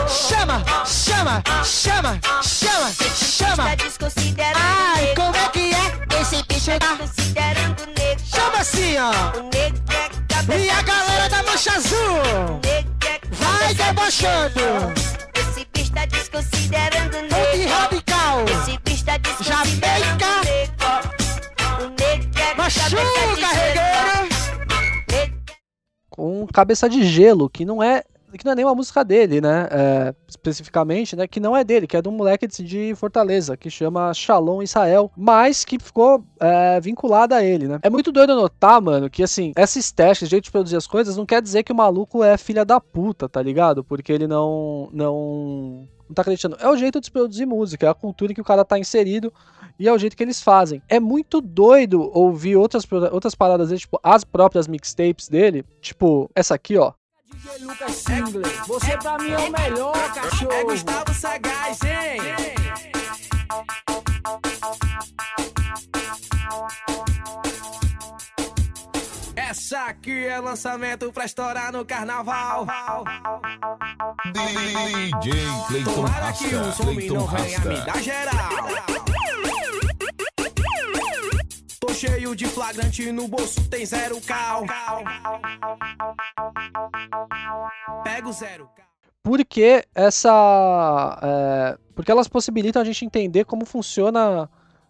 Chama, 0.07 0.63
chama, 0.85 1.43
chama, 1.63 2.21
chama, 2.43 2.91
chama! 3.15 3.63
Ai, 4.53 5.15
como 5.15 5.35
é 5.35 5.49
que 5.49 5.71
é 5.73 6.21
esse 6.21 6.43
bicho 6.43 6.79
tá 6.79 6.97
considerando 6.97 7.87
negro? 7.97 8.23
Chama 8.27 8.59
assim, 8.59 8.95
ó! 8.99 9.88
E 10.51 10.69
a 10.69 10.81
galera 10.81 11.29
da 11.29 11.43
mancha 11.43 11.71
azul! 11.73 12.59
Vai 13.31 13.73
debochando! 13.73 14.59
Esse 15.35 15.67
bicho 15.73 15.91
tá 15.91 16.05
desconsiderando 16.05 17.17
o 17.17 17.69
radical! 17.69 18.45
Esse 18.45 18.77
bicho 18.79 19.05
tá 19.05 19.17
desconsiderando 19.17 19.69
Jamaica! 19.79 20.25
o 21.81 21.89
negro. 21.89 22.57
Machuca, 22.57 22.95
de 23.35 23.45
regueiro! 23.45 23.89
com 26.09 26.45
Cabeça 26.47 26.89
de 26.89 27.03
Gelo, 27.05 27.49
que 27.49 27.63
não 27.63 27.81
é 27.81 28.03
que 28.37 28.45
não 28.45 28.51
é 28.51 28.55
nem 28.55 28.65
uma 28.65 28.75
música 28.75 29.03
dele, 29.03 29.41
né? 29.41 29.67
É, 29.71 30.15
especificamente, 30.27 31.15
né? 31.15 31.27
Que 31.27 31.39
não 31.39 31.55
é 31.55 31.63
dele, 31.63 31.87
que 31.87 31.97
é 31.97 32.01
de 32.01 32.09
um 32.09 32.11
moleque 32.11 32.47
de- 32.47 32.93
Fortaleza, 32.95 33.55
que 33.57 33.69
chama 33.69 34.13
Shalom 34.13 34.61
Israel, 34.61 35.11
mas 35.15 35.63
que 35.63 35.79
ficou 35.79 36.23
é, 36.39 36.79
vinculada 36.79 37.35
a 37.35 37.43
ele, 37.43 37.67
né? 37.67 37.79
É 37.81 37.89
muito 37.89 38.11
doido 38.11 38.35
notar, 38.35 38.81
mano, 38.81 39.09
que 39.09 39.23
assim, 39.23 39.51
essa 39.55 39.79
estética, 39.79 40.25
esse 40.25 40.31
jeito 40.31 40.45
de 40.45 40.51
produzir 40.51 40.75
as 40.75 40.87
coisas, 40.87 41.17
não 41.17 41.25
quer 41.25 41.41
dizer 41.41 41.63
que 41.63 41.71
o 41.71 41.75
maluco 41.75 42.23
é 42.23 42.37
filha 42.37 42.65
da 42.65 42.79
puta, 42.79 43.27
tá 43.29 43.41
ligado? 43.41 43.83
Porque 43.83 44.11
ele 44.11 44.27
não. 44.27 44.89
não. 44.91 45.87
não 46.07 46.15
tá 46.15 46.21
acreditando. 46.21 46.57
É 46.59 46.67
o 46.69 46.77
jeito 46.77 46.99
de 46.99 47.05
se 47.05 47.11
produzir 47.11 47.45
música, 47.45 47.85
é 47.85 47.89
a 47.89 47.93
cultura 47.93 48.33
que 48.33 48.41
o 48.41 48.45
cara 48.45 48.65
tá 48.65 48.77
inserido 48.77 49.31
e 49.79 49.87
é 49.87 49.93
o 49.93 49.97
jeito 49.97 50.17
que 50.17 50.23
eles 50.23 50.41
fazem. 50.41 50.81
É 50.89 50.99
muito 50.99 51.39
doido 51.39 52.11
ouvir 52.13 52.57
outras, 52.57 52.85
outras 53.11 53.33
paradas 53.33 53.69
dele, 53.69 53.79
tipo, 53.79 53.97
as 54.03 54.25
próprias 54.25 54.67
mixtapes 54.67 55.29
dele, 55.29 55.63
tipo, 55.79 56.29
essa 56.35 56.53
aqui, 56.53 56.77
ó. 56.77 56.91
DJ 57.31 57.63
Lucas 57.65 57.95
Singler, 57.95 58.65
você 58.65 58.97
pra 58.97 59.17
mim 59.17 59.31
é 59.31 59.37
o 59.37 59.51
melhor, 59.51 60.13
cachorro! 60.13 60.51
É 60.51 60.63
Gustavo 60.63 61.13
Sagaz, 61.13 61.79
hein? 61.83 62.19
Essa 69.35 69.85
aqui 69.85 70.25
é 70.25 70.39
lançamento 70.39 71.11
pra 71.11 71.25
estourar 71.25 71.71
no 71.71 71.85
carnaval. 71.85 72.65
DJ 75.21 75.45
Clayton 75.67 75.93
Tomara 75.93 76.33
que 76.33 76.55
o 76.55 76.63
Rasta. 76.63 76.83
som 76.83 76.93
Clayton 76.93 77.13
não 77.13 77.27
venha 77.27 77.59
me 77.59 77.75
Rasta. 77.75 77.91
dar 77.91 78.01
geral. 78.03 78.49
Tô 81.79 81.93
cheio 81.93 82.35
de 82.35 82.45
flagrante, 82.47 83.11
no 83.11 83.27
bolso 83.27 83.63
tem 83.69 83.85
zero 83.85 84.19
cal. 84.21 84.65
Pega 86.91 87.18
zero. 88.31 88.69
Porque 89.23 89.85
essa. 89.93 91.19
é, 91.21 91.77
porque 91.93 92.11
elas 92.11 92.27
possibilitam 92.27 92.81
a 92.81 92.85
gente 92.85 93.05
entender 93.05 93.45
como 93.45 93.65
funciona 93.65 94.49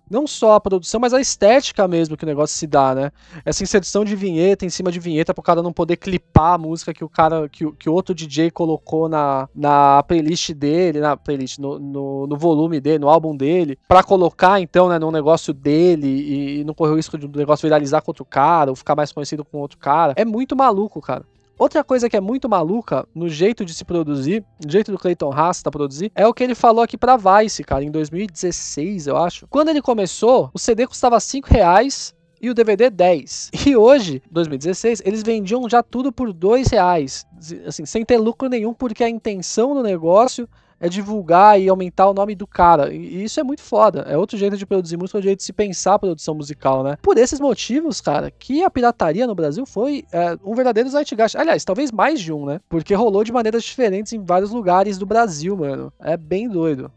não 0.10 0.26
só 0.26 0.54
a 0.54 0.60
produção, 0.60 1.00
mas 1.00 1.14
a 1.14 1.22
estética 1.22 1.88
mesmo 1.88 2.18
que 2.18 2.24
o 2.24 2.28
negócio 2.28 2.58
se 2.58 2.66
dá, 2.66 2.96
né? 2.96 3.12
Essa 3.46 3.64
inserção 3.64 4.04
de 4.04 4.16
vinheta 4.16 4.66
em 4.66 4.70
cima 4.70 4.92
de 4.92 5.00
vinheta 5.00 5.34
pro 5.34 5.44
cara 5.44 5.62
não 5.62 5.72
poder 5.72 5.98
clipar 5.98 6.54
a 6.54 6.58
música 6.58 6.94
que 6.94 7.04
o 7.04 7.10
cara, 7.10 7.48
que, 7.48 7.72
que 7.74 7.90
outro 7.90 8.16
DJ 8.16 8.50
colocou 8.50 9.08
na, 9.08 9.48
na 9.54 10.02
playlist 10.04 10.52
dele, 10.54 11.00
na 11.00 11.16
playlist, 11.16 11.60
no, 11.60 11.78
no, 11.78 12.28
no 12.28 12.38
volume 12.38 12.80
dele, 12.80 13.00
no 13.00 13.10
álbum 13.10 13.38
dele, 13.38 13.78
pra 13.88 14.02
colocar 14.02 14.60
então, 14.60 14.90
né, 14.90 14.98
num 14.98 15.12
negócio 15.12 15.54
dele 15.54 16.08
e, 16.08 16.60
e 16.60 16.64
não 16.64 16.74
correr 16.74 16.92
o 16.92 16.96
risco 16.96 17.18
de 17.18 17.28
o 17.28 17.30
negócio 17.30 17.68
viralizar 17.68 18.02
com 18.02 18.10
outro 18.10 18.26
cara 18.26 18.72
ou 18.72 18.76
ficar 18.76 18.96
mais 18.96 19.12
conhecido 19.12 19.46
com 19.46 19.60
outro 19.60 19.78
cara. 19.78 20.14
É 20.16 20.26
muito 20.26 20.56
maluco, 20.56 21.00
cara. 21.02 21.24
Outra 21.60 21.84
coisa 21.84 22.10
que 22.10 22.16
é 22.16 22.22
muito 22.22 22.48
maluca 22.48 23.06
no 23.14 23.28
jeito 23.28 23.66
de 23.66 23.74
se 23.74 23.84
produzir, 23.84 24.46
no 24.64 24.72
jeito 24.72 24.94
do 24.94 24.98
Clayton 24.98 25.30
Rasta 25.30 25.70
produzir, 25.70 26.10
é 26.16 26.26
o 26.26 26.34
que 26.34 26.42
ele 26.42 26.56
falou 26.56 26.82
aqui 26.82 26.98
pra 26.98 27.18
Vice, 27.18 27.66
cara, 27.66 27.84
em 27.84 27.92
2016, 27.92 29.08
eu 29.08 29.18
acho. 29.18 29.46
Quando 29.50 29.68
ele 29.68 29.82
começou, 29.82 30.50
o 30.54 30.58
CD 30.58 30.88
custava 30.88 31.20
5 31.20 31.50
reais 31.50 32.16
e 32.42 32.50
o 32.50 32.54
DVD 32.54 32.90
10. 32.90 33.52
E 33.68 33.76
hoje, 33.76 34.24
2016, 34.32 35.02
eles 35.04 35.22
vendiam 35.22 35.68
já 35.70 35.84
tudo 35.84 36.14
por 36.14 36.32
2 36.32 36.70
reais. 36.70 37.26
Assim, 37.68 37.86
sem 37.86 38.06
ter 38.06 38.18
lucro 38.18 38.48
nenhum, 38.48 38.74
porque 38.74 39.04
a 39.04 39.10
intenção 39.10 39.74
do 39.74 39.84
negócio 39.84 40.48
é 40.80 40.88
divulgar 40.88 41.60
e 41.60 41.68
aumentar 41.68 42.10
o 42.10 42.14
nome 42.14 42.36
do 42.36 42.48
cara. 42.48 42.94
E 42.94 43.24
isso 43.24 43.40
é 43.40 43.44
muito 43.44 43.62
foda. 43.62 44.02
É 44.08 44.18
outro 44.18 44.38
jeito 44.38 44.58
de 44.58 44.66
produzir 44.66 44.98
música, 44.98 45.18
outro 45.18 45.28
jeito 45.28 45.40
de 45.40 45.46
se 45.46 45.54
pensar 45.54 45.96
a 45.96 46.00
produção 46.00 46.34
musical, 46.36 46.84
né? 46.84 46.98
Por 47.02 47.18
esses 47.18 47.40
motivos, 47.40 48.02
cara, 48.02 48.32
que 48.32 48.64
a 48.64 48.70
pirataria 48.70 49.28
no 49.28 49.36
Brasil 49.36 49.66
foi 49.66 50.06
é, 50.12 50.38
um 50.44 50.56
verdadeiro 50.56 50.90
zeitgeist. 50.90 51.38
Aliás, 51.38 51.64
talvez 51.64 51.92
mais 51.92 52.20
de 52.20 52.32
um, 52.32 52.46
né? 52.46 52.62
Porque 52.70 52.94
rolou 52.94 53.24
de 53.24 53.32
maneiras 53.32 53.64
diferentes 53.64 54.14
em 54.14 54.24
vários 54.24 54.52
lugares 54.52 54.98
do 54.98 55.06
Brasil, 55.06 55.56
mano. 55.58 55.92
É 56.00 56.16
bem 56.16 56.50
doido. 56.50 56.92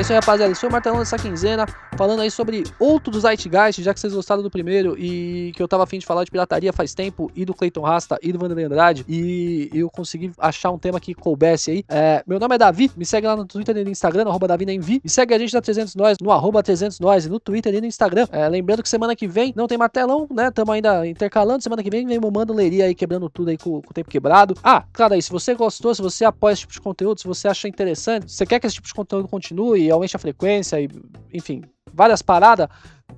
É 0.00 0.02
isso 0.02 0.12
aí, 0.12 0.18
rapaziada. 0.18 0.50
Esse 0.50 0.62
foi 0.62 0.70
o 0.70 0.72
Martelão 0.72 0.98
dessa 0.98 1.18
quinzena, 1.18 1.66
falando 1.94 2.20
aí 2.20 2.30
sobre 2.30 2.64
outro 2.78 3.12
dos 3.12 3.20
Zeitgeist, 3.20 3.82
já 3.82 3.92
que 3.92 4.00
vocês 4.00 4.14
gostaram 4.14 4.42
do 4.42 4.50
primeiro 4.50 4.98
e 4.98 5.52
que 5.54 5.62
eu 5.62 5.68
tava 5.68 5.84
afim 5.84 5.98
de 5.98 6.06
falar 6.06 6.24
de 6.24 6.30
pirataria 6.30 6.72
faz 6.72 6.94
tempo, 6.94 7.30
e 7.36 7.44
do 7.44 7.52
Clayton 7.52 7.82
Rasta 7.82 8.18
e 8.22 8.32
do 8.32 8.38
Vanderlei 8.38 8.64
Andrade, 8.64 9.04
e 9.06 9.68
eu 9.74 9.90
consegui 9.90 10.32
achar 10.38 10.70
um 10.70 10.78
tema 10.78 10.98
que 10.98 11.12
coubesse 11.12 11.70
aí. 11.70 11.84
É, 11.86 12.24
meu 12.26 12.40
nome 12.40 12.54
é 12.54 12.56
Davi, 12.56 12.90
me 12.96 13.04
segue 13.04 13.26
lá 13.26 13.36
no 13.36 13.44
Twitter 13.44 13.76
e 13.76 13.84
no 13.84 13.90
Instagram, 13.90 14.26
arroba 14.26 14.48
Davi 14.48 14.64
Envi, 14.72 15.02
e 15.04 15.08
segue 15.10 15.34
a 15.34 15.38
gente 15.38 15.52
da 15.52 15.60
300 15.60 15.94
Nós, 15.94 16.16
no 16.18 16.30
arroba 16.30 16.62
300 16.62 16.98
Nós, 16.98 17.26
e 17.26 17.28
no 17.28 17.38
Twitter 17.38 17.74
e 17.74 17.82
no 17.82 17.86
Instagram. 17.86 18.26
É, 18.32 18.48
lembrando 18.48 18.82
que 18.82 18.88
semana 18.88 19.14
que 19.14 19.28
vem 19.28 19.52
não 19.54 19.66
tem 19.66 19.76
martelão, 19.76 20.26
né? 20.32 20.50
Tamo 20.50 20.72
ainda 20.72 21.06
intercalando, 21.06 21.62
semana 21.62 21.82
que 21.82 21.90
vem 21.90 22.06
vem 22.06 22.18
mamando 22.18 22.54
leria 22.54 22.86
aí, 22.86 22.94
quebrando 22.94 23.28
tudo 23.28 23.50
aí 23.50 23.58
com, 23.58 23.82
com 23.82 23.90
o 23.90 23.92
tempo 23.92 24.08
quebrado. 24.08 24.54
Ah, 24.64 24.82
claro 24.94 25.12
aí, 25.12 25.20
se 25.20 25.30
você 25.30 25.54
gostou, 25.54 25.94
se 25.94 26.00
você 26.00 26.24
apoia 26.24 26.54
esse 26.54 26.62
tipo 26.62 26.72
de 26.72 26.80
conteúdo, 26.80 27.20
se 27.20 27.26
você 27.26 27.46
acha 27.46 27.68
interessante, 27.68 28.30
se 28.30 28.38
você 28.38 28.46
quer 28.46 28.58
que 28.58 28.66
esse 28.66 28.76
tipo 28.76 28.88
de 28.88 28.94
conteúdo 28.94 29.28
continue, 29.28 29.89
aumente 29.90 30.16
a 30.16 30.18
frequência 30.18 30.80
e, 30.80 30.88
enfim, 31.32 31.62
várias 31.92 32.22
paradas. 32.22 32.68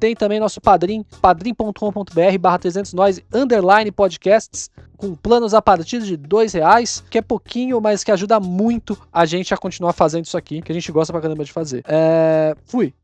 Tem 0.00 0.14
também 0.14 0.40
nosso 0.40 0.60
padrim, 0.60 1.04
padrim.com.br 1.20 2.38
barra 2.40 2.58
300 2.58 2.92
nós, 2.94 3.20
underline 3.32 3.90
podcasts, 3.92 4.70
com 4.96 5.14
planos 5.14 5.54
a 5.54 5.60
partir 5.60 6.00
de 6.00 6.16
dois 6.16 6.52
reais, 6.52 7.04
que 7.10 7.18
é 7.18 7.22
pouquinho, 7.22 7.80
mas 7.80 8.02
que 8.02 8.10
ajuda 8.10 8.40
muito 8.40 8.98
a 9.12 9.26
gente 9.26 9.52
a 9.52 9.56
continuar 9.56 9.92
fazendo 9.92 10.24
isso 10.24 10.36
aqui, 10.36 10.62
que 10.62 10.72
a 10.72 10.74
gente 10.74 10.90
gosta 10.90 11.12
pra 11.12 11.22
caramba 11.22 11.44
de 11.44 11.52
fazer. 11.52 11.84
É... 11.86 12.54
Fui! 12.64 12.94